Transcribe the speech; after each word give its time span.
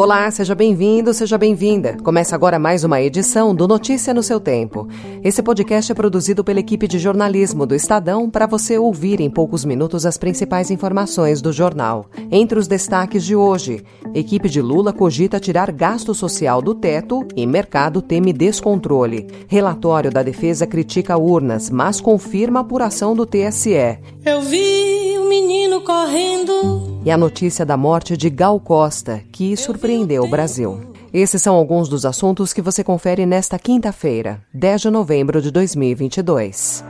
Olá, 0.00 0.30
seja 0.30 0.54
bem-vindo, 0.54 1.12
seja 1.12 1.36
bem-vinda. 1.36 1.94
Começa 2.02 2.34
agora 2.34 2.58
mais 2.58 2.84
uma 2.84 3.02
edição 3.02 3.54
do 3.54 3.68
Notícia 3.68 4.14
no 4.14 4.22
seu 4.22 4.40
Tempo. 4.40 4.88
Esse 5.22 5.42
podcast 5.42 5.92
é 5.92 5.94
produzido 5.94 6.42
pela 6.42 6.58
equipe 6.58 6.88
de 6.88 6.98
jornalismo 6.98 7.66
do 7.66 7.74
Estadão 7.74 8.30
para 8.30 8.46
você 8.46 8.78
ouvir 8.78 9.20
em 9.20 9.28
poucos 9.28 9.62
minutos 9.62 10.06
as 10.06 10.16
principais 10.16 10.70
informações 10.70 11.42
do 11.42 11.52
jornal. 11.52 12.06
Entre 12.30 12.58
os 12.58 12.66
destaques 12.66 13.22
de 13.26 13.36
hoje, 13.36 13.84
equipe 14.14 14.48
de 14.48 14.62
Lula 14.62 14.90
cogita 14.90 15.38
tirar 15.38 15.70
gasto 15.70 16.14
social 16.14 16.62
do 16.62 16.74
teto 16.74 17.28
e 17.36 17.46
mercado 17.46 18.00
teme 18.00 18.32
descontrole. 18.32 19.26
Relatório 19.48 20.10
da 20.10 20.22
defesa 20.22 20.66
critica 20.66 21.18
urnas, 21.18 21.68
mas 21.68 22.00
confirma 22.00 22.60
a 22.60 22.62
apuração 22.62 23.14
do 23.14 23.26
TSE. 23.26 23.98
Eu 24.24 24.40
vi 24.40 25.18
o 25.18 25.24
um 25.24 25.28
menino 25.28 25.82
correndo. 25.82 26.89
E 27.02 27.10
a 27.10 27.16
notícia 27.16 27.64
da 27.64 27.78
morte 27.78 28.14
de 28.14 28.28
Gal 28.28 28.60
Costa, 28.60 29.22
que 29.32 29.56
surpreendeu 29.56 30.22
o 30.22 30.28
Brasil. 30.28 30.92
Esses 31.12 31.40
são 31.40 31.54
alguns 31.56 31.88
dos 31.88 32.04
assuntos 32.04 32.52
que 32.52 32.60
você 32.60 32.84
confere 32.84 33.24
nesta 33.24 33.58
quinta-feira, 33.58 34.42
10 34.52 34.82
de 34.82 34.90
novembro 34.90 35.40
de 35.40 35.50
2022. 35.50 36.84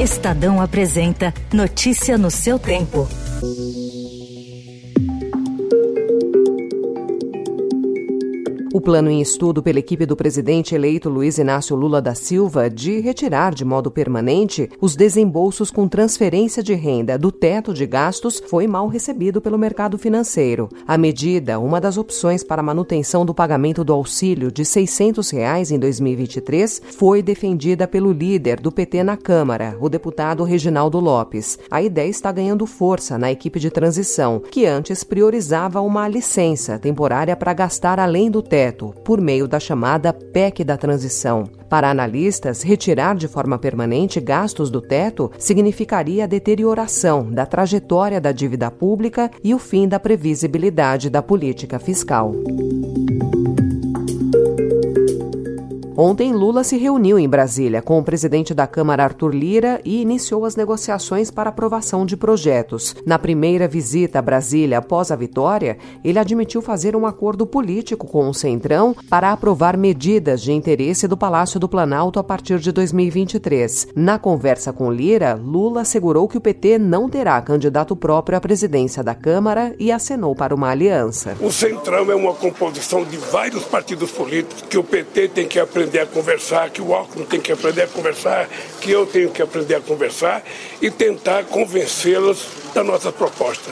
Estadão 0.00 0.62
apresenta 0.62 1.34
Notícia 1.52 2.16
no 2.16 2.30
seu 2.30 2.58
tempo. 2.58 3.06
O 8.72 8.80
plano 8.80 9.10
em 9.10 9.20
estudo 9.20 9.64
pela 9.64 9.80
equipe 9.80 10.06
do 10.06 10.14
presidente 10.14 10.76
eleito 10.76 11.08
Luiz 11.08 11.38
Inácio 11.38 11.74
Lula 11.74 12.00
da 12.00 12.14
Silva 12.14 12.70
de 12.70 13.00
retirar 13.00 13.52
de 13.52 13.64
modo 13.64 13.90
permanente 13.90 14.70
os 14.80 14.94
desembolsos 14.94 15.72
com 15.72 15.88
transferência 15.88 16.62
de 16.62 16.72
renda 16.74 17.18
do 17.18 17.32
teto 17.32 17.74
de 17.74 17.84
gastos 17.84 18.40
foi 18.46 18.68
mal 18.68 18.86
recebido 18.86 19.40
pelo 19.40 19.58
mercado 19.58 19.98
financeiro. 19.98 20.68
A 20.86 20.96
medida, 20.96 21.58
uma 21.58 21.80
das 21.80 21.98
opções 21.98 22.44
para 22.44 22.62
manutenção 22.62 23.26
do 23.26 23.34
pagamento 23.34 23.82
do 23.82 23.92
auxílio 23.92 24.52
de 24.52 24.64
600 24.64 25.28
reais 25.30 25.72
em 25.72 25.78
2023, 25.78 26.80
foi 26.96 27.22
defendida 27.22 27.88
pelo 27.88 28.12
líder 28.12 28.60
do 28.60 28.70
PT 28.70 29.02
na 29.02 29.16
Câmara, 29.16 29.76
o 29.80 29.88
deputado 29.88 30.44
Reginaldo 30.44 31.00
Lopes. 31.00 31.58
A 31.68 31.82
ideia 31.82 32.08
está 32.08 32.30
ganhando 32.30 32.64
força 32.66 33.18
na 33.18 33.32
equipe 33.32 33.58
de 33.58 33.68
transição, 33.68 34.40
que 34.48 34.64
antes 34.64 35.02
priorizava 35.02 35.80
uma 35.80 36.06
licença 36.06 36.78
temporária 36.78 37.34
para 37.34 37.52
gastar 37.52 37.98
além 37.98 38.30
do 38.30 38.40
teto 38.40 38.59
teto, 38.60 38.94
por 39.02 39.22
meio 39.22 39.48
da 39.48 39.58
chamada 39.58 40.12
PEC 40.12 40.62
da 40.62 40.76
transição. 40.76 41.44
Para 41.66 41.88
analistas, 41.88 42.60
retirar 42.60 43.16
de 43.16 43.26
forma 43.26 43.58
permanente 43.58 44.20
gastos 44.20 44.68
do 44.68 44.82
teto 44.82 45.32
significaria 45.38 46.24
a 46.24 46.26
deterioração 46.26 47.30
da 47.30 47.46
trajetória 47.46 48.20
da 48.20 48.32
dívida 48.32 48.70
pública 48.70 49.30
e 49.42 49.54
o 49.54 49.58
fim 49.58 49.88
da 49.88 49.98
previsibilidade 49.98 51.08
da 51.08 51.22
política 51.22 51.78
fiscal. 51.78 52.34
Ontem, 56.02 56.32
Lula 56.32 56.64
se 56.64 56.78
reuniu 56.78 57.18
em 57.18 57.28
Brasília 57.28 57.82
com 57.82 57.98
o 57.98 58.02
presidente 58.02 58.54
da 58.54 58.66
Câmara, 58.66 59.04
Arthur 59.04 59.34
Lira, 59.34 59.82
e 59.84 60.00
iniciou 60.00 60.46
as 60.46 60.56
negociações 60.56 61.30
para 61.30 61.50
aprovação 61.50 62.06
de 62.06 62.16
projetos. 62.16 62.96
Na 63.04 63.18
primeira 63.18 63.68
visita 63.68 64.18
a 64.18 64.22
Brasília 64.22 64.78
após 64.78 65.10
a 65.10 65.16
vitória, 65.16 65.76
ele 66.02 66.18
admitiu 66.18 66.62
fazer 66.62 66.96
um 66.96 67.04
acordo 67.04 67.46
político 67.46 68.06
com 68.06 68.26
o 68.26 68.32
Centrão 68.32 68.96
para 69.10 69.30
aprovar 69.30 69.76
medidas 69.76 70.40
de 70.40 70.52
interesse 70.52 71.06
do 71.06 71.18
Palácio 71.18 71.60
do 71.60 71.68
Planalto 71.68 72.18
a 72.18 72.24
partir 72.24 72.60
de 72.60 72.72
2023. 72.72 73.88
Na 73.94 74.18
conversa 74.18 74.72
com 74.72 74.90
Lira, 74.90 75.34
Lula 75.34 75.82
assegurou 75.82 76.26
que 76.26 76.38
o 76.38 76.40
PT 76.40 76.78
não 76.78 77.10
terá 77.10 77.42
candidato 77.42 77.94
próprio 77.94 78.38
à 78.38 78.40
presidência 78.40 79.04
da 79.04 79.14
Câmara 79.14 79.74
e 79.78 79.92
acenou 79.92 80.34
para 80.34 80.54
uma 80.54 80.70
aliança. 80.70 81.36
O 81.42 81.52
Centrão 81.52 82.10
é 82.10 82.14
uma 82.14 82.32
composição 82.32 83.04
de 83.04 83.18
vários 83.18 83.64
partidos 83.64 84.10
políticos 84.10 84.62
que 84.62 84.78
o 84.78 84.82
PT 84.82 85.28
tem 85.28 85.46
que 85.46 85.60
aprender 85.60 85.89
aprender 85.90 86.00
a 86.00 86.06
conversar, 86.06 86.70
que 86.70 86.80
o 86.80 86.94
Alckmin 86.94 87.24
tem 87.24 87.40
que 87.40 87.50
aprender 87.50 87.82
a 87.82 87.86
conversar, 87.88 88.48
que 88.80 88.90
eu 88.90 89.04
tenho 89.06 89.30
que 89.30 89.42
aprender 89.42 89.74
a 89.74 89.80
conversar 89.80 90.42
e 90.80 90.90
tentar 90.90 91.44
convencê-los 91.44 92.46
da 92.72 92.84
nossa 92.84 93.10
proposta. 93.10 93.70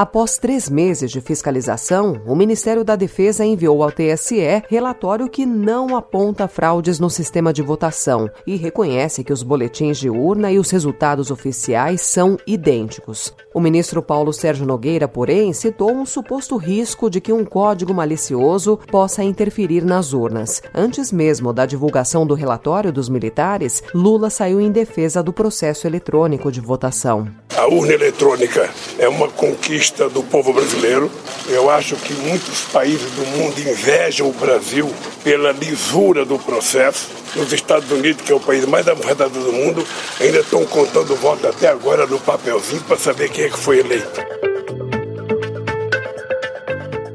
Após 0.00 0.38
três 0.38 0.70
meses 0.70 1.10
de 1.10 1.20
fiscalização, 1.20 2.22
o 2.26 2.34
Ministério 2.34 2.82
da 2.82 2.96
Defesa 2.96 3.44
enviou 3.44 3.82
ao 3.82 3.92
TSE 3.92 4.62
relatório 4.66 5.28
que 5.28 5.44
não 5.44 5.94
aponta 5.94 6.48
fraudes 6.48 6.98
no 6.98 7.10
sistema 7.10 7.52
de 7.52 7.60
votação 7.60 8.26
e 8.46 8.56
reconhece 8.56 9.22
que 9.22 9.30
os 9.30 9.42
boletins 9.42 9.98
de 9.98 10.08
urna 10.08 10.50
e 10.50 10.58
os 10.58 10.70
resultados 10.70 11.30
oficiais 11.30 12.00
são 12.00 12.38
idênticos. 12.46 13.34
O 13.52 13.60
ministro 13.60 14.02
Paulo 14.02 14.32
Sérgio 14.32 14.64
Nogueira, 14.64 15.06
porém, 15.06 15.52
citou 15.52 15.92
um 15.92 16.06
suposto 16.06 16.56
risco 16.56 17.10
de 17.10 17.20
que 17.20 17.30
um 17.30 17.44
código 17.44 17.92
malicioso 17.92 18.78
possa 18.90 19.22
interferir 19.22 19.84
nas 19.84 20.14
urnas. 20.14 20.62
Antes 20.74 21.12
mesmo 21.12 21.52
da 21.52 21.66
divulgação 21.66 22.26
do 22.26 22.32
relatório 22.32 22.90
dos 22.90 23.10
militares, 23.10 23.82
Lula 23.94 24.30
saiu 24.30 24.62
em 24.62 24.72
defesa 24.72 25.22
do 25.22 25.30
processo 25.30 25.86
eletrônico 25.86 26.50
de 26.50 26.58
votação. 26.58 27.28
A 27.54 27.66
urna 27.66 27.92
eletrônica 27.92 28.70
é 28.98 29.06
uma 29.06 29.28
conquista 29.28 29.89
do 30.08 30.22
povo 30.22 30.52
brasileiro. 30.52 31.10
Eu 31.48 31.68
acho 31.68 31.96
que 31.96 32.12
muitos 32.14 32.60
países 32.72 33.10
do 33.12 33.26
mundo 33.26 33.58
invejam 33.58 34.28
o 34.28 34.32
Brasil 34.32 34.90
pela 35.22 35.52
lisura 35.52 36.24
do 36.24 36.38
processo. 36.38 37.08
Nos 37.36 37.52
Estados 37.52 37.90
Unidos, 37.90 38.22
que 38.22 38.32
é 38.32 38.34
o 38.34 38.40
país 38.40 38.64
mais 38.66 38.88
arredado 38.88 39.38
do 39.38 39.52
mundo, 39.52 39.86
ainda 40.20 40.40
estão 40.40 40.64
contando 40.66 41.14
voto 41.14 41.46
até 41.46 41.68
agora 41.68 42.06
no 42.06 42.18
papelzinho 42.18 42.82
para 42.82 42.96
saber 42.96 43.28
quem 43.30 43.44
é 43.44 43.48
que 43.48 43.58
foi 43.58 43.78
eleito. 43.78 44.39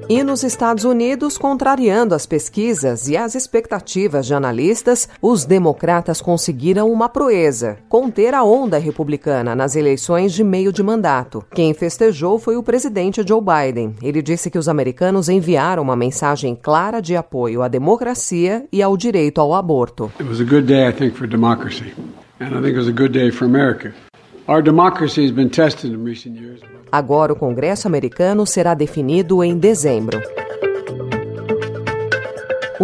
E 0.08 0.22
nos 0.22 0.44
Estados 0.44 0.84
Unidos, 0.84 1.36
contrariando 1.36 2.14
as 2.14 2.28
pesquisas 2.28 3.08
e 3.08 3.18
as 3.18 3.34
expectativas 3.34 4.28
de 4.28 4.36
analistas, 4.36 5.10
os 5.20 5.46
democratas 5.46 6.22
conseguiram 6.22 6.92
uma 6.92 7.10
proeza: 7.10 7.78
conter 7.90 8.36
a 8.36 8.44
onda 8.44 8.78
republicana 8.78 9.56
nas 9.56 9.76
eleições 9.76 10.32
de 10.32 10.44
meio 10.44 10.72
de 10.72 10.84
mandato. 10.84 11.44
Quem 11.52 11.74
festejou 11.74 12.38
foi 12.38 12.56
o 12.56 12.62
presidente 12.62 13.26
Joe 13.28 13.42
Biden. 13.42 13.96
Ele 14.00 14.22
disse 14.22 14.52
que 14.52 14.60
os 14.60 14.70
americanos 14.70 15.28
enviaram 15.28 15.82
uma 15.82 15.96
mensagem 15.96 16.56
clara 16.56 17.02
de 17.02 17.16
apoio 17.16 17.64
à 17.64 17.68
democracia 17.68 18.68
e 18.72 18.84
ao 18.84 18.96
direito 18.96 19.42
ao 19.42 19.56
aborto. 19.56 20.12
It 20.20 20.30
was 20.30 20.40
a 20.40 20.44
good 20.44 20.68
day, 20.68 20.88
I 20.88 20.94
think, 20.94 21.18
for 21.18 21.28
democracy. 21.28 21.94
And 22.40 22.50
I 22.50 22.62
think 22.62 22.74
it 22.74 22.78
was 22.78 22.88
a 22.88 22.92
good 22.92 23.10
day 23.10 23.32
for 23.32 23.46
America. 23.46 23.92
Agora, 26.92 27.34
o 27.34 27.36
Congresso 27.36 27.88
americano 27.88 28.46
será 28.46 28.74
definido 28.74 29.44
em 29.44 29.58
dezembro. 29.58 30.22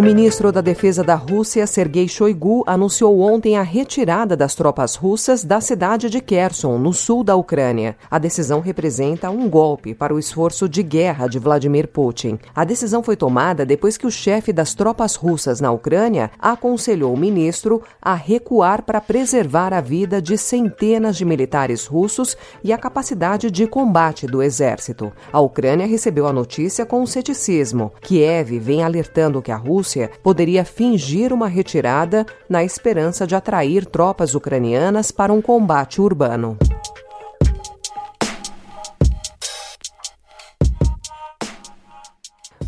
O 0.02 0.04
ministro 0.04 0.52
da 0.52 0.62
Defesa 0.62 1.04
da 1.04 1.14
Rússia, 1.14 1.68
Sergei 1.68 2.08
Shoigu, 2.08 2.64
anunciou 2.66 3.20
ontem 3.20 3.56
a 3.56 3.62
retirada 3.62 4.36
das 4.36 4.56
tropas 4.56 4.96
russas 4.96 5.44
da 5.44 5.62
cidade 5.62 6.10
de 6.10 6.20
Kherson, 6.20 6.80
no 6.80 6.92
sul 6.92 7.24
da 7.24 7.36
Ucrânia. 7.36 7.96
A 8.10 8.18
decisão 8.18 8.62
representa 8.62 9.30
um 9.30 9.48
golpe 9.48 9.94
para 9.94 10.12
o 10.12 10.18
esforço 10.18 10.68
de 10.68 10.82
guerra 10.82 11.28
de 11.28 11.38
Vladimir 11.38 11.88
Putin. 11.88 12.40
A 12.56 12.64
decisão 12.64 13.04
foi 13.04 13.16
tomada 13.16 13.64
depois 13.64 13.96
que 13.96 14.08
o 14.08 14.12
chefe 14.12 14.52
das 14.52 14.74
tropas 14.74 15.14
russas 15.14 15.62
na 15.62 15.72
Ucrânia 15.72 16.32
aconselhou 16.40 17.14
o 17.14 17.18
ministro 17.18 17.84
a 18.02 18.16
recuar 18.16 18.82
para 18.82 19.00
preservar 19.00 19.72
a 19.72 19.82
vida 19.82 20.20
de 20.20 20.36
centenas 20.36 21.16
de 21.16 21.24
militares 21.24 21.86
russos 21.86 22.36
e 22.64 22.74
a 22.74 22.78
capacidade 22.80 23.52
de 23.52 23.68
combate 23.68 24.26
do 24.26 24.42
exército. 24.42 25.14
A 25.32 25.40
Ucrânia 25.40 25.86
recebeu 25.86 26.26
a 26.26 26.34
notícia 26.34 26.88
com 26.88 27.06
ceticismo. 27.06 27.92
Kiev 28.02 28.58
vem 28.58 28.82
alertando 28.82 29.44
que 29.44 29.52
a 29.52 29.58
Rússia 29.58 29.91
Rússia 29.92 30.10
poderia 30.24 30.64
fingir 30.64 31.34
uma 31.34 31.48
retirada 31.48 32.26
na 32.48 32.64
esperança 32.64 33.28
de 33.28 33.36
atrair 33.36 33.86
tropas 33.86 34.34
ucranianas 34.34 35.12
para 35.12 35.34
um 35.34 35.42
combate 35.42 36.00
urbano. 36.00 36.58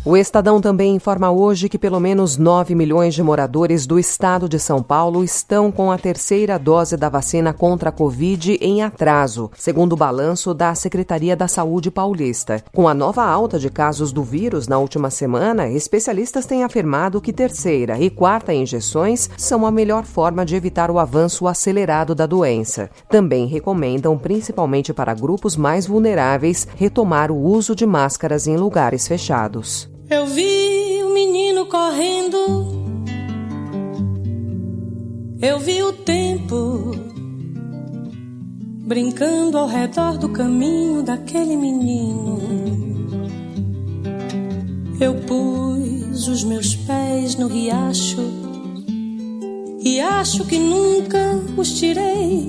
O 0.06 0.18
Estadão 0.18 0.60
também 0.60 0.94
informa 0.94 1.30
hoje 1.30 1.66
que 1.66 1.78
pelo 1.78 1.98
menos 1.98 2.36
9 2.36 2.74
milhões 2.74 3.14
de 3.14 3.22
moradores 3.22 3.86
do 3.86 3.98
estado 3.98 4.46
de 4.46 4.58
São 4.58 4.82
Paulo 4.82 5.24
estão 5.24 5.72
com 5.72 5.90
a 5.90 5.96
terceira 5.96 6.58
dose 6.58 6.94
da 6.94 7.08
vacina 7.08 7.54
contra 7.54 7.88
a 7.88 7.92
Covid 7.92 8.58
em 8.60 8.82
atraso, 8.82 9.50
segundo 9.56 9.94
o 9.94 9.96
balanço 9.96 10.52
da 10.52 10.74
Secretaria 10.74 11.34
da 11.34 11.48
Saúde 11.48 11.90
paulista. 11.90 12.62
Com 12.74 12.86
a 12.86 12.92
nova 12.92 13.24
alta 13.24 13.58
de 13.58 13.70
casos 13.70 14.12
do 14.12 14.22
vírus 14.22 14.68
na 14.68 14.76
última 14.76 15.08
semana, 15.08 15.70
especialistas 15.70 16.44
têm 16.44 16.64
afirmado 16.64 17.18
que 17.18 17.32
terceira 17.32 17.98
e 17.98 18.10
quarta 18.10 18.52
injeções 18.52 19.30
são 19.38 19.64
a 19.64 19.70
melhor 19.70 20.04
forma 20.04 20.44
de 20.44 20.54
evitar 20.54 20.90
o 20.90 20.98
avanço 20.98 21.48
acelerado 21.48 22.14
da 22.14 22.26
doença. 22.26 22.90
Também 23.08 23.46
recomendam, 23.46 24.18
principalmente 24.18 24.92
para 24.92 25.14
grupos 25.14 25.56
mais 25.56 25.86
vulneráveis, 25.86 26.68
retomar 26.76 27.32
o 27.32 27.40
uso 27.40 27.74
de 27.74 27.86
máscaras 27.86 28.46
em 28.46 28.58
lugares 28.58 29.08
fechados. 29.08 29.93
Eu 30.10 30.26
vi 30.26 31.02
o 31.02 31.14
menino 31.14 31.64
correndo. 31.64 32.36
Eu 35.40 35.58
vi 35.58 35.82
o 35.82 35.92
tempo 35.94 36.92
brincando 38.86 39.56
ao 39.56 39.66
redor 39.66 40.18
do 40.18 40.28
caminho 40.28 41.02
daquele 41.02 41.56
menino. 41.56 42.38
Eu 45.00 45.14
pus 45.22 46.28
os 46.28 46.44
meus 46.44 46.76
pés 46.76 47.36
no 47.36 47.48
riacho 47.48 48.20
e 49.80 50.00
acho 50.00 50.44
que 50.44 50.58
nunca 50.58 51.40
os 51.56 51.78
tirei. 51.78 52.46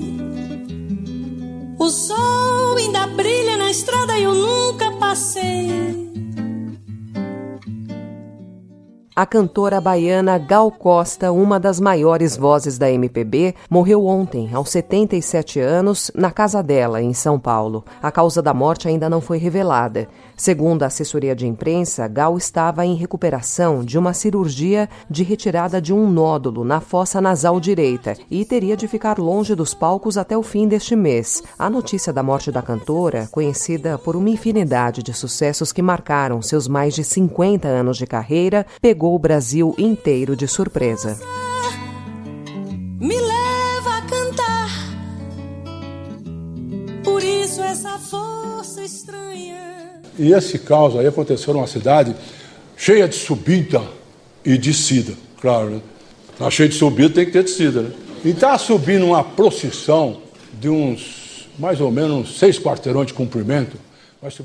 O 1.78 1.88
sol 1.88 2.76
ainda 2.76 3.06
brilha 3.06 3.56
na 3.56 3.70
estrada 3.70 4.18
e 4.18 4.24
eu 4.24 4.34
nunca 4.34 4.90
passei. 4.92 6.05
A 9.18 9.24
cantora 9.24 9.80
baiana 9.80 10.36
Gal 10.36 10.70
Costa, 10.70 11.32
uma 11.32 11.58
das 11.58 11.80
maiores 11.80 12.36
vozes 12.36 12.76
da 12.76 12.90
MPB, 12.92 13.54
morreu 13.70 14.04
ontem, 14.04 14.50
aos 14.52 14.68
77 14.68 15.58
anos, 15.58 16.10
na 16.14 16.30
casa 16.30 16.62
dela, 16.62 17.00
em 17.00 17.14
São 17.14 17.40
Paulo. 17.40 17.82
A 18.02 18.12
causa 18.12 18.42
da 18.42 18.52
morte 18.52 18.88
ainda 18.88 19.08
não 19.08 19.22
foi 19.22 19.38
revelada. 19.38 20.06
Segundo 20.36 20.82
a 20.82 20.88
assessoria 20.88 21.34
de 21.34 21.46
imprensa, 21.46 22.06
Gal 22.06 22.36
estava 22.36 22.84
em 22.84 22.94
recuperação 22.94 23.82
de 23.82 23.96
uma 23.96 24.12
cirurgia 24.12 24.86
de 25.08 25.22
retirada 25.22 25.80
de 25.80 25.94
um 25.94 26.10
nódulo 26.10 26.62
na 26.62 26.78
fossa 26.78 27.18
nasal 27.18 27.58
direita 27.58 28.18
e 28.30 28.44
teria 28.44 28.76
de 28.76 28.86
ficar 28.86 29.18
longe 29.18 29.54
dos 29.54 29.72
palcos 29.72 30.18
até 30.18 30.36
o 30.36 30.42
fim 30.42 30.68
deste 30.68 30.94
mês. 30.94 31.42
A 31.58 31.70
notícia 31.70 32.12
da 32.12 32.22
morte 32.22 32.52
da 32.52 32.60
cantora, 32.60 33.26
conhecida 33.32 33.96
por 33.96 34.14
uma 34.14 34.28
infinidade 34.28 35.02
de 35.02 35.14
sucessos 35.14 35.72
que 35.72 35.80
marcaram 35.80 36.42
seus 36.42 36.68
mais 36.68 36.94
de 36.94 37.02
50 37.02 37.66
anos 37.66 37.96
de 37.96 38.06
carreira, 38.06 38.66
pegou 39.06 39.14
o 39.14 39.18
Brasil 39.18 39.74
inteiro 39.78 40.34
de 40.34 40.48
surpresa. 40.48 41.16
Me 42.98 43.14
leva 43.14 43.98
a 43.98 44.02
cantar, 44.02 44.70
por 47.04 47.22
isso 47.22 47.62
essa 47.62 47.98
força 47.98 48.82
estranha. 48.82 50.00
E 50.18 50.32
esse 50.32 50.58
caos 50.58 50.96
aí 50.96 51.06
aconteceu 51.06 51.54
numa 51.54 51.68
cidade 51.68 52.16
cheia 52.76 53.06
de 53.06 53.14
subida 53.14 53.80
e 54.44 54.58
descida, 54.58 55.14
claro, 55.40 55.70
né? 55.70 55.80
Tá 56.36 56.50
cheio 56.50 56.68
de 56.68 56.74
subida, 56.74 57.14
tem 57.14 57.26
que 57.26 57.32
ter 57.32 57.44
descida, 57.44 57.82
né? 57.82 57.92
E 58.24 58.34
tá 58.34 58.58
subindo 58.58 59.06
uma 59.06 59.22
procissão 59.22 60.20
de 60.58 60.68
uns 60.68 61.48
mais 61.58 61.80
ou 61.80 61.92
menos 61.92 62.38
seis 62.38 62.58
quarteirões 62.58 63.06
de 63.06 63.14
comprimento. 63.14 63.76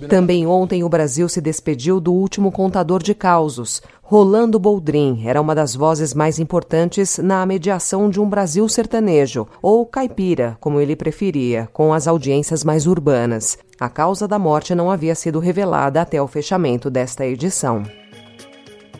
Também 0.09 0.45
ontem 0.45 0.83
o 0.83 0.89
Brasil 0.89 1.27
se 1.29 1.41
despediu 1.41 1.99
do 1.99 2.13
último 2.13 2.51
contador 2.51 3.01
de 3.01 3.13
causos. 3.13 3.81
Rolando 4.01 4.59
Boldrin 4.59 5.23
era 5.25 5.39
uma 5.39 5.55
das 5.55 5.73
vozes 5.73 6.13
mais 6.13 6.37
importantes 6.37 7.17
na 7.17 7.45
mediação 7.45 8.09
de 8.09 8.19
um 8.19 8.29
Brasil 8.29 8.67
sertanejo, 8.67 9.47
ou 9.61 9.85
caipira, 9.85 10.57
como 10.59 10.81
ele 10.81 10.95
preferia, 10.95 11.69
com 11.71 11.93
as 11.93 12.07
audiências 12.07 12.63
mais 12.63 12.87
urbanas. 12.87 13.57
A 13.79 13.87
causa 13.87 14.27
da 14.27 14.37
morte 14.37 14.75
não 14.75 14.91
havia 14.91 15.15
sido 15.15 15.39
revelada 15.39 16.01
até 16.01 16.21
o 16.21 16.27
fechamento 16.27 16.89
desta 16.89 17.25
edição. 17.25 17.83